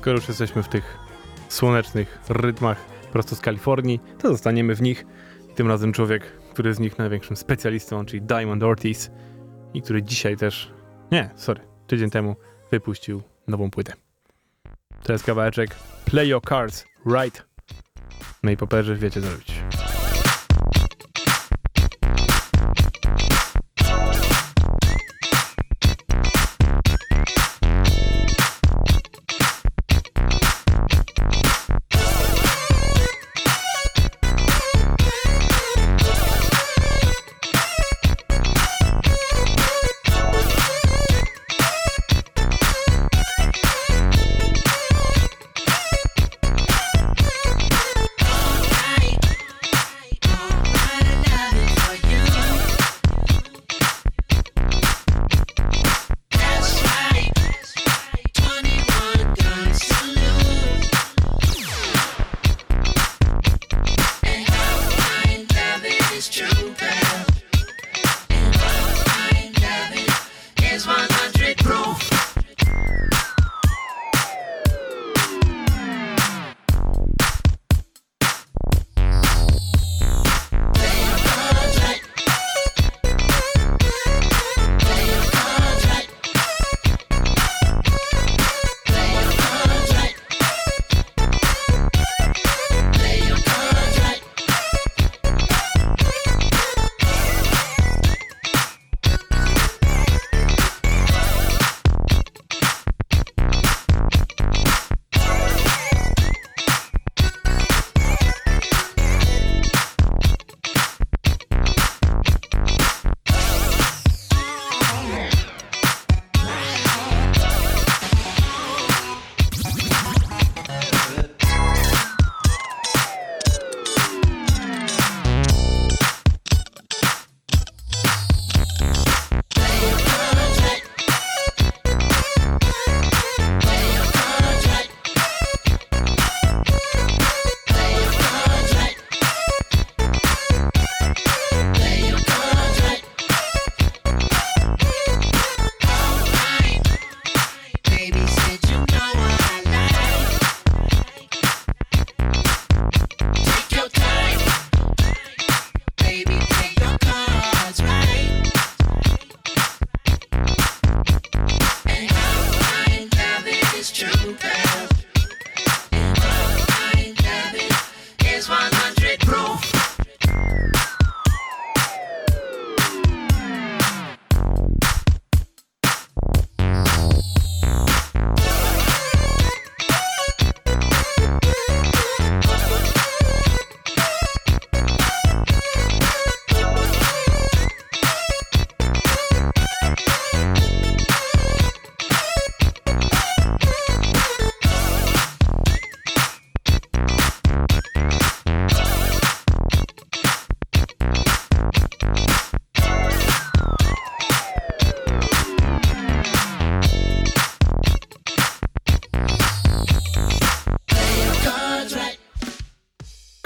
skoro 0.08 0.18
już 0.18 0.28
jesteśmy 0.28 0.64
w 0.64 0.68
tych 0.68 0.97
słonecznych 1.49 2.20
rytmach 2.30 2.86
prosto 3.12 3.36
z 3.36 3.39
Kalifornii, 3.41 3.99
to 4.18 4.28
zostaniemy 4.28 4.76
w 4.76 4.82
nich. 4.82 5.05
Tym 5.55 5.68
razem 5.68 5.93
człowiek, 5.93 6.24
który 6.53 6.70
jest 6.70 6.78
z 6.78 6.82
nich 6.82 6.97
największym 6.97 7.36
specjalistą, 7.36 8.05
czyli 8.05 8.22
Diamond 8.22 8.64
Ortiz 8.64 9.12
i 9.74 9.82
który 9.82 10.03
dzisiaj 10.03 10.38
też, 10.38 10.72
nie, 11.12 11.30
sorry, 11.36 11.62
tydzień 11.88 12.10
temu 12.10 12.36
wypuścił 12.72 13.22
nową 13.47 13.72
płytę. 13.72 13.93
To 15.03 15.14
jest 15.14 15.26
kawałeczek 15.26 15.76
Play 16.05 16.30
Your 16.30 16.41
Cards 16.49 16.86
Right. 17.05 17.45
No 18.43 18.51
i 18.51 18.58
poperzy 18.58 18.95
wiecie 18.95 19.22
co 19.22 19.30
robić. 19.32 19.64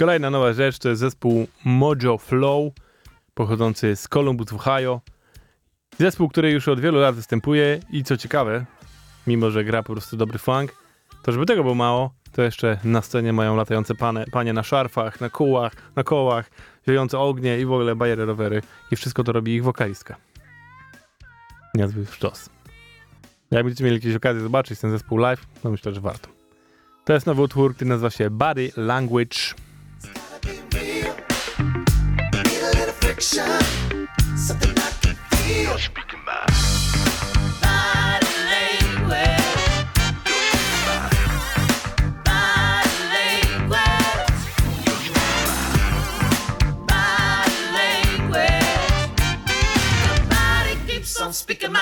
Kolejna 0.02 0.30
nowa 0.30 0.54
rzecz 0.54 0.80
to 0.80 0.90
jest 0.90 1.00
zespół 1.00 1.48
Mojo 1.66 2.18
Flow, 2.18 2.74
pochodzący 3.34 3.96
z 3.96 4.08
Columbus 4.08 4.54
Ohio. 4.54 5.02
Zespół, 6.00 6.30
który 6.30 6.52
już 6.52 6.68
od 6.68 6.80
wielu 6.80 7.00
lat 7.00 7.16
występuje 7.16 7.80
i 7.90 8.04
co 8.04 8.18
ciekawe, 8.18 8.66
mimo 9.28 9.52
że 9.52 9.64
gra 9.64 9.84
po 9.84 9.94
prostu 9.94 10.18
dobry 10.18 10.40
funk, 10.40 10.76
to 11.24 11.32
żeby 11.32 11.46
tego 11.46 11.64
było 11.64 11.76
mało, 11.76 12.14
to 12.32 12.42
jeszcze 12.42 12.80
na 12.84 13.02
scenie 13.02 13.34
mają 13.34 13.56
latające 13.56 13.96
panie, 13.96 14.26
panie 14.32 14.54
na 14.54 14.64
szarfach, 14.64 15.22
na 15.22 15.30
kołach, 15.30 15.74
na 15.96 16.04
kołach, 16.04 16.52
wiejące 16.88 17.20
ognie 17.20 17.60
i 17.60 17.66
w 17.66 17.72
ogóle 17.72 17.96
bajery 17.96 18.26
rowery. 18.26 18.62
I 18.92 18.96
wszystko 18.96 19.24
to 19.24 19.32
robi 19.32 19.56
ich 19.56 19.64
wokalistka. 19.64 20.16
Niezły 21.76 22.06
sztos. 22.06 22.50
Jak 23.52 23.64
będziecie 23.64 23.84
mieli 23.84 23.96
jakieś 23.96 24.16
okazję 24.16 24.42
zobaczyć 24.42 24.80
ten 24.80 24.92
zespół 24.92 25.18
live, 25.18 25.46
to 25.64 25.72
myślę, 25.72 25.94
że 25.94 26.02
warto. 26.02 26.30
To 27.06 27.14
jest 27.14 27.26
nowy 27.26 27.42
utwór, 27.42 27.76
który 27.76 27.90
nazywa 27.90 28.10
się 28.10 28.30
Body 28.30 28.72
Language. 28.78 29.38
Something 33.22 34.74
I 34.78 34.92
can 35.02 35.16
feel. 35.32 35.78
Body 37.62 38.34
language. 38.50 39.52
Body 42.26 42.96
language. 43.14 44.32
Body 46.88 47.58
language. 47.78 49.12
Your 50.08 50.20
body 50.30 50.74
keeps 50.88 51.22
on 51.22 51.32
speaking 51.34 51.72
my 51.72 51.81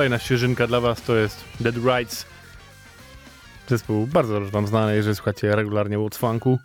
kolejna 0.00 0.18
świeżynka 0.18 0.66
dla 0.66 0.80
was 0.80 1.02
to 1.02 1.16
jest 1.16 1.44
Dead 1.60 1.74
Rights. 1.76 2.26
Zespół 3.68 4.06
bardzo 4.06 4.32
dobrze 4.32 4.50
wam 4.50 4.66
znany, 4.66 4.96
jeżeli 4.96 5.16
słuchacie 5.16 5.56
regularnie 5.56 5.98
Woods 5.98 6.18
Funku. 6.18 6.58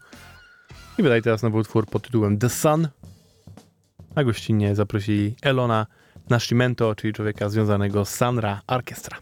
I 0.98 1.04
wydaje 1.04 1.22
teraz 1.22 1.44
nowy 1.44 1.58
utwór 1.58 1.86
pod 1.86 2.04
tytułem 2.04 2.38
The 2.38 2.50
Sun. 2.50 2.88
Na 4.16 4.24
gościnnie 4.24 4.76
zaprosili 4.76 5.36
Elona 5.42 5.88
Nascimento, 6.30 6.96
czyli 6.96 7.14
człowieka 7.14 7.50
związanego 7.50 8.06
z 8.06 8.10
Sanra 8.10 8.62
Orchestra. 8.68 9.18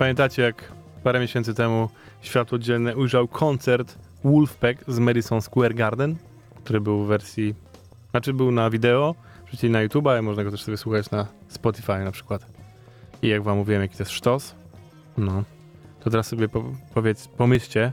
Pamiętacie, 0.00 0.42
jak 0.42 0.72
parę 1.02 1.20
miesięcy 1.20 1.54
temu 1.54 1.88
światło 2.20 2.58
dzienne 2.58 2.96
ujrzał 2.96 3.28
koncert 3.28 3.98
Wolfpack 4.24 4.84
z 4.88 4.98
Madison 4.98 5.42
Square 5.42 5.74
Garden, 5.74 6.16
który 6.64 6.80
był 6.80 7.04
w 7.04 7.06
wersji, 7.06 7.54
znaczy 8.10 8.32
był 8.32 8.52
na 8.52 8.70
wideo, 8.70 9.14
wrzucili 9.46 9.72
na 9.72 9.82
YouTube, 9.82 10.06
ale 10.06 10.22
można 10.22 10.44
go 10.44 10.50
też 10.50 10.62
sobie 10.62 10.76
słuchać 10.76 11.10
na 11.10 11.26
Spotify 11.48 11.98
na 12.04 12.12
przykład. 12.12 12.46
I 13.22 13.28
jak 13.28 13.42
wam 13.42 13.58
mówiłem, 13.58 13.82
jaki 13.82 13.96
to 13.96 14.02
jest 14.02 14.12
sztos, 14.12 14.54
no, 15.18 15.44
to 16.04 16.10
teraz 16.10 16.26
sobie 16.26 16.48
po, 16.48 16.64
powiedz, 16.94 17.28
pomyślcie, 17.28 17.92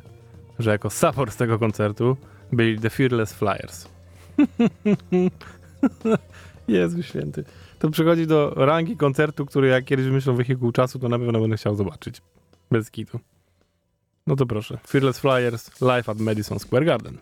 że 0.60 0.72
jako 0.72 0.89
support 0.89 1.34
z 1.34 1.38
tego 1.38 1.60
koncertu 1.60 2.18
byli 2.51 2.80
The 2.80 2.89
Fearless 2.89 3.34
Flyers. 3.34 3.88
Jezu 6.68 7.03
święty. 7.03 7.43
To 7.80 7.89
przychodzi 7.89 8.28
do 8.28 8.53
rangi 8.55 8.97
koncertu, 8.97 9.45
który 9.45 9.67
jak 9.67 9.86
kiedyś 9.86 10.07
myślę 10.07 10.34
wehikuł 10.34 10.71
czasu, 10.71 10.99
to 10.99 11.09
na 11.09 11.19
pewno 11.19 11.41
będę 11.41 11.57
chciał 11.57 11.75
zobaczyć. 11.75 12.21
Bez 12.71 12.91
kitu. 12.91 13.19
No 14.28 14.36
to 14.36 14.45
proszę. 14.45 14.78
Fearless 14.88 15.19
Flyers 15.19 15.82
live 15.82 16.09
at 16.09 16.19
Madison 16.19 16.59
Square 16.59 16.86
Garden. 16.86 17.17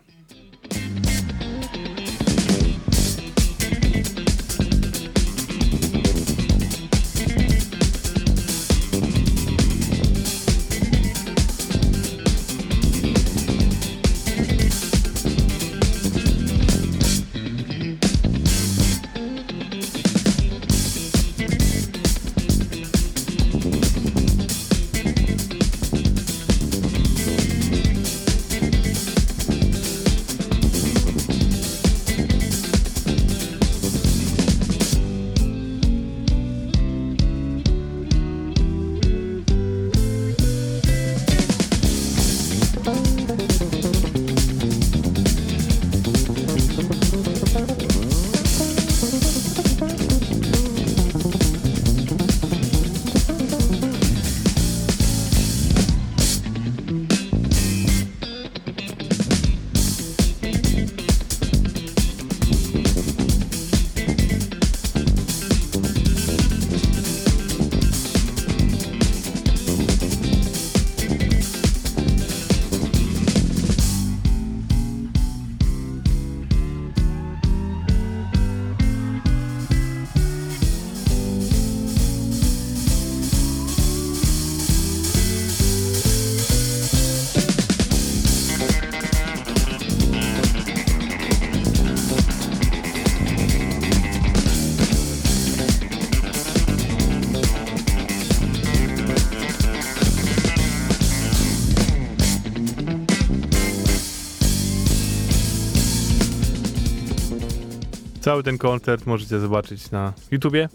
Cały 108.26 108.42
ten 108.42 108.58
koncert 108.58 109.06
możecie 109.06 109.38
zobaczyć 109.38 109.90
na 109.90 110.12
YouTubie 110.30 110.68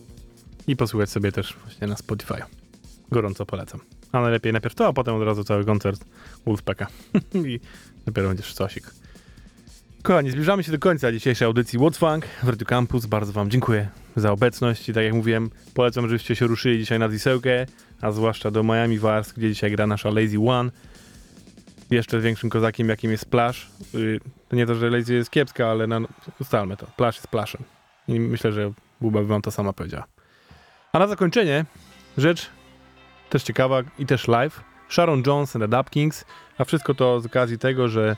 i 0.67 0.75
posłuchać 0.75 1.09
sobie 1.09 1.31
też 1.31 1.55
właśnie 1.63 1.87
na 1.87 1.97
Spotify. 1.97 2.41
Gorąco 3.11 3.45
polecam. 3.45 3.79
A 4.11 4.21
najlepiej 4.21 4.51
najpierw 4.51 4.75
to, 4.75 4.87
a 4.87 4.93
potem 4.93 5.15
od 5.15 5.23
razu 5.23 5.43
cały 5.43 5.65
koncert 5.65 6.05
Wolfpacka. 6.45 6.87
I 7.47 7.59
dopiero 8.05 8.27
będziesz 8.27 8.45
sztosik. 8.45 8.91
Kochani, 10.03 10.31
zbliżamy 10.31 10.63
się 10.63 10.71
do 10.71 10.79
końca 10.79 11.11
dzisiejszej 11.11 11.45
audycji 11.45 11.79
What's 11.79 11.97
Funk 11.97 12.25
w 12.43 12.49
Radio 12.49 12.65
Campus. 12.65 13.05
Bardzo 13.05 13.33
wam 13.33 13.49
dziękuję 13.49 13.89
za 14.15 14.31
obecność 14.31 14.89
i 14.89 14.93
tak 14.93 15.03
jak 15.03 15.13
mówiłem, 15.13 15.49
polecam, 15.73 16.07
żebyście 16.07 16.35
się 16.35 16.47
ruszyli 16.47 16.79
dzisiaj 16.79 16.99
na 16.99 17.09
Disełkę, 17.09 17.65
a 18.01 18.11
zwłaszcza 18.11 18.51
do 18.51 18.63
Miami 18.63 18.99
Wars, 18.99 19.33
gdzie 19.33 19.49
dzisiaj 19.49 19.71
gra 19.71 19.87
nasza 19.87 20.09
Lazy 20.09 20.39
One. 20.39 20.71
Jeszcze 21.91 22.19
większym 22.19 22.49
kozakiem, 22.49 22.89
jakim 22.89 23.11
jest. 23.11 23.25
Yy, 23.93 24.19
to 24.49 24.55
nie 24.55 24.65
to, 24.65 24.75
że 24.75 24.89
Lazy 24.89 25.13
jest 25.13 25.29
kiepska, 25.29 25.67
ale 25.67 25.87
na, 25.87 25.99
ustalmy 26.41 26.77
to. 26.77 26.85
Splash 26.85 27.15
jest 27.15 27.27
Splashem. 27.27 27.63
I 28.07 28.19
myślę, 28.19 28.51
że 28.51 28.71
Buba 29.01 29.19
by 29.19 29.27
wam 29.27 29.41
to 29.41 29.51
sama 29.51 29.73
powiedziała. 29.73 30.05
A 30.93 30.99
na 30.99 31.07
zakończenie 31.07 31.65
rzecz 32.17 32.49
też 33.29 33.43
ciekawa 33.43 33.81
i 33.99 34.05
też 34.05 34.27
live. 34.27 34.63
Sharon 34.89 35.23
Jones 35.27 35.55
and 35.55 35.63
the 35.63 35.77
Dub 35.77 35.89
Kings, 35.89 36.25
a 36.57 36.65
wszystko 36.65 36.93
to 36.93 37.19
z 37.19 37.25
okazji 37.25 37.57
tego, 37.57 37.87
że 37.87 38.15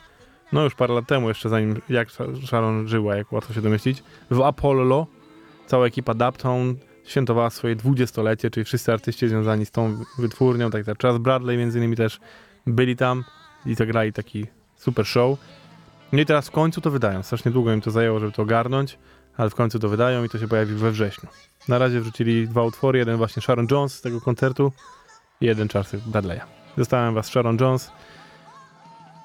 no 0.51 0.63
już 0.63 0.75
parę 0.75 0.93
lat 0.93 1.07
temu, 1.07 1.27
jeszcze 1.27 1.49
zanim 1.49 1.81
jak 1.89 2.07
Sharon 2.45 2.87
żyła, 2.87 3.15
jak 3.15 3.31
łatwo 3.31 3.53
się 3.53 3.61
domyślić, 3.61 4.03
w 4.31 4.41
Apollo 4.41 5.07
cała 5.65 5.85
ekipa 5.85 6.13
Dubtown 6.13 6.75
świętowała 7.05 7.49
swoje 7.49 7.75
dwudziestolecie, 7.75 8.49
czyli 8.49 8.63
wszyscy 8.63 8.93
artyści 8.93 9.27
związani 9.27 9.65
z 9.65 9.71
tą 9.71 10.03
wytwórnią, 10.17 10.71
tak 10.71 10.87
jak 10.87 11.01
Charles 11.01 11.21
Bradley 11.21 11.57
między 11.57 11.77
innymi 11.77 11.95
też 11.95 12.19
byli 12.67 12.95
tam 12.95 13.23
i 13.65 13.75
zagrali 13.75 14.13
taki 14.13 14.45
super 14.75 15.05
show. 15.05 15.39
No 16.11 16.21
i 16.21 16.25
teraz 16.25 16.47
w 16.47 16.51
końcu 16.51 16.81
to 16.81 16.91
wydają. 16.91 17.23
Strasznie 17.23 17.51
długo 17.51 17.73
im 17.73 17.81
to 17.81 17.91
zajęło, 17.91 18.19
żeby 18.19 18.31
to 18.31 18.41
ogarnąć, 18.41 18.97
ale 19.37 19.49
w 19.49 19.55
końcu 19.55 19.79
to 19.79 19.89
wydają 19.89 20.23
i 20.23 20.29
to 20.29 20.39
się 20.39 20.47
pojawi 20.47 20.75
we 20.75 20.91
wrześniu. 20.91 21.29
Na 21.67 21.77
razie 21.77 22.01
wrzucili 22.01 22.47
dwa 22.47 22.63
utwory, 22.63 22.99
jeden 22.99 23.17
właśnie 23.17 23.41
Sharon 23.41 23.67
Jones 23.71 23.93
z 23.93 24.01
tego 24.01 24.21
koncertu 24.21 24.71
i 25.41 25.45
jeden 25.45 25.67
Charles 25.67 25.93
Bradley'a. 25.93 26.41
Zostałem 26.77 27.13
was 27.13 27.27
Sharon 27.27 27.57
Jones. 27.61 27.91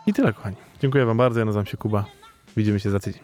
I 0.07 0.13
tyle, 0.13 0.33
kochani. 0.33 0.57
Dziękuję 0.83 1.05
wam 1.07 1.17
bardzo, 1.17 1.39
ja 1.39 1.45
nazywam 1.45 1.67
się 1.67 1.77
Kuba. 1.77 2.05
Widzimy 2.57 2.81
się 2.81 2.91
za 2.91 3.01
tydzień. 3.01 3.23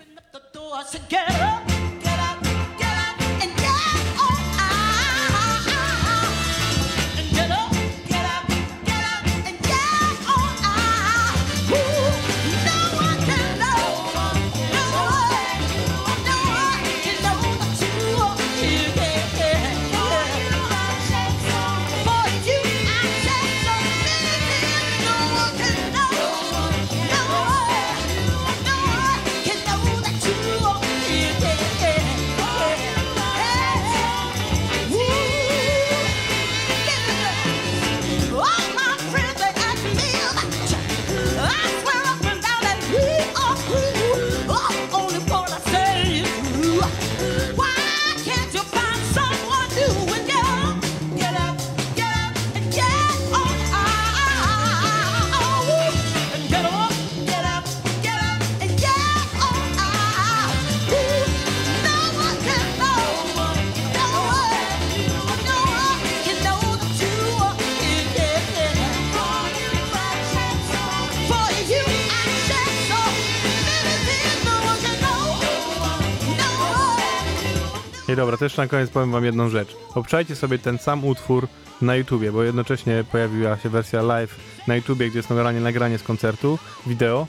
Dobra, 78.25 78.37
też 78.37 78.57
na 78.57 78.66
koniec 78.66 78.91
powiem 78.91 79.12
wam 79.12 79.25
jedną 79.25 79.49
rzecz. 79.49 79.77
Obczajcie 79.95 80.37
sobie 80.37 80.59
ten 80.59 80.79
sam 80.79 81.05
utwór 81.05 81.49
na 81.83 81.97
YouTubie, 81.97 82.33
bo 82.33 82.43
jednocześnie 82.43 83.05
pojawiła 83.12 83.59
się 83.59 83.68
wersja 83.68 84.03
live 84.03 84.37
na 84.66 84.77
YouTubie, 84.77 85.09
gdzie 85.09 85.18
jest 85.18 85.31
nagranie, 85.31 85.61
nagranie 85.61 85.99
z 85.99 86.03
koncertu, 86.03 86.59
wideo. 86.87 87.27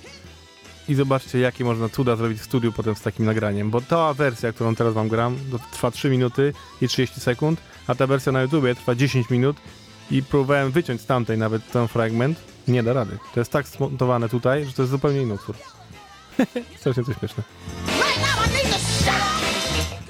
I 0.88 0.96
zobaczcie, 0.96 1.40
jakie 1.40 1.64
można 1.64 1.90
cuda 1.90 2.16
zrobić 2.16 2.40
w 2.40 2.44
studiu 2.44 2.72
potem 2.72 2.96
z 2.96 3.02
takim 3.02 3.26
nagraniem, 3.26 3.70
bo 3.70 3.82
ta 3.82 4.14
wersja, 4.14 4.54
którą 4.54 4.76
teraz 4.76 4.94
wam 4.94 5.08
gram, 5.08 5.38
to 5.52 5.60
trwa 5.72 5.92
3 5.92 6.10
minuty 6.10 6.54
i 6.82 6.88
30 6.88 7.20
sekund, 7.20 7.62
a 7.88 7.96
ta 7.96 8.08
wersja 8.08 8.32
na 8.32 8.42
YouTubie 8.42 8.76
trwa 8.76 8.96
10 8.96 9.30
minut 9.30 9.58
i 10.12 10.24
próbowałem 10.24 10.72
wyciąć 10.72 11.02
z 11.02 11.06
tamtej 11.06 11.38
nawet 11.38 11.72
ten 11.72 11.88
fragment. 11.88 12.40
Nie 12.68 12.84
da 12.84 12.94
rady. 12.94 13.18
To 13.34 13.40
jest 13.40 13.52
tak 13.52 13.68
smontowane 13.68 14.30
tutaj, 14.30 14.66
że 14.66 14.74
to 14.74 14.82
jest 14.82 14.92
zupełnie 14.92 15.22
inny 15.22 15.34
utwór. 15.34 15.56
Strasznie 16.80 17.04
to 17.04 17.14
śmieszne. 17.14 17.44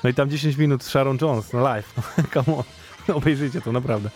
No 0.06 0.10
i 0.10 0.14
tam 0.14 0.30
10 0.30 0.58
minut 0.58 0.84
Sharon 0.84 1.18
Jones 1.22 1.54
live. 1.54 1.84
Come 2.34 2.58
on. 2.58 2.64
Obejrzyjcie 3.16 3.62
to, 3.62 3.72
naprawdę. 3.72 4.10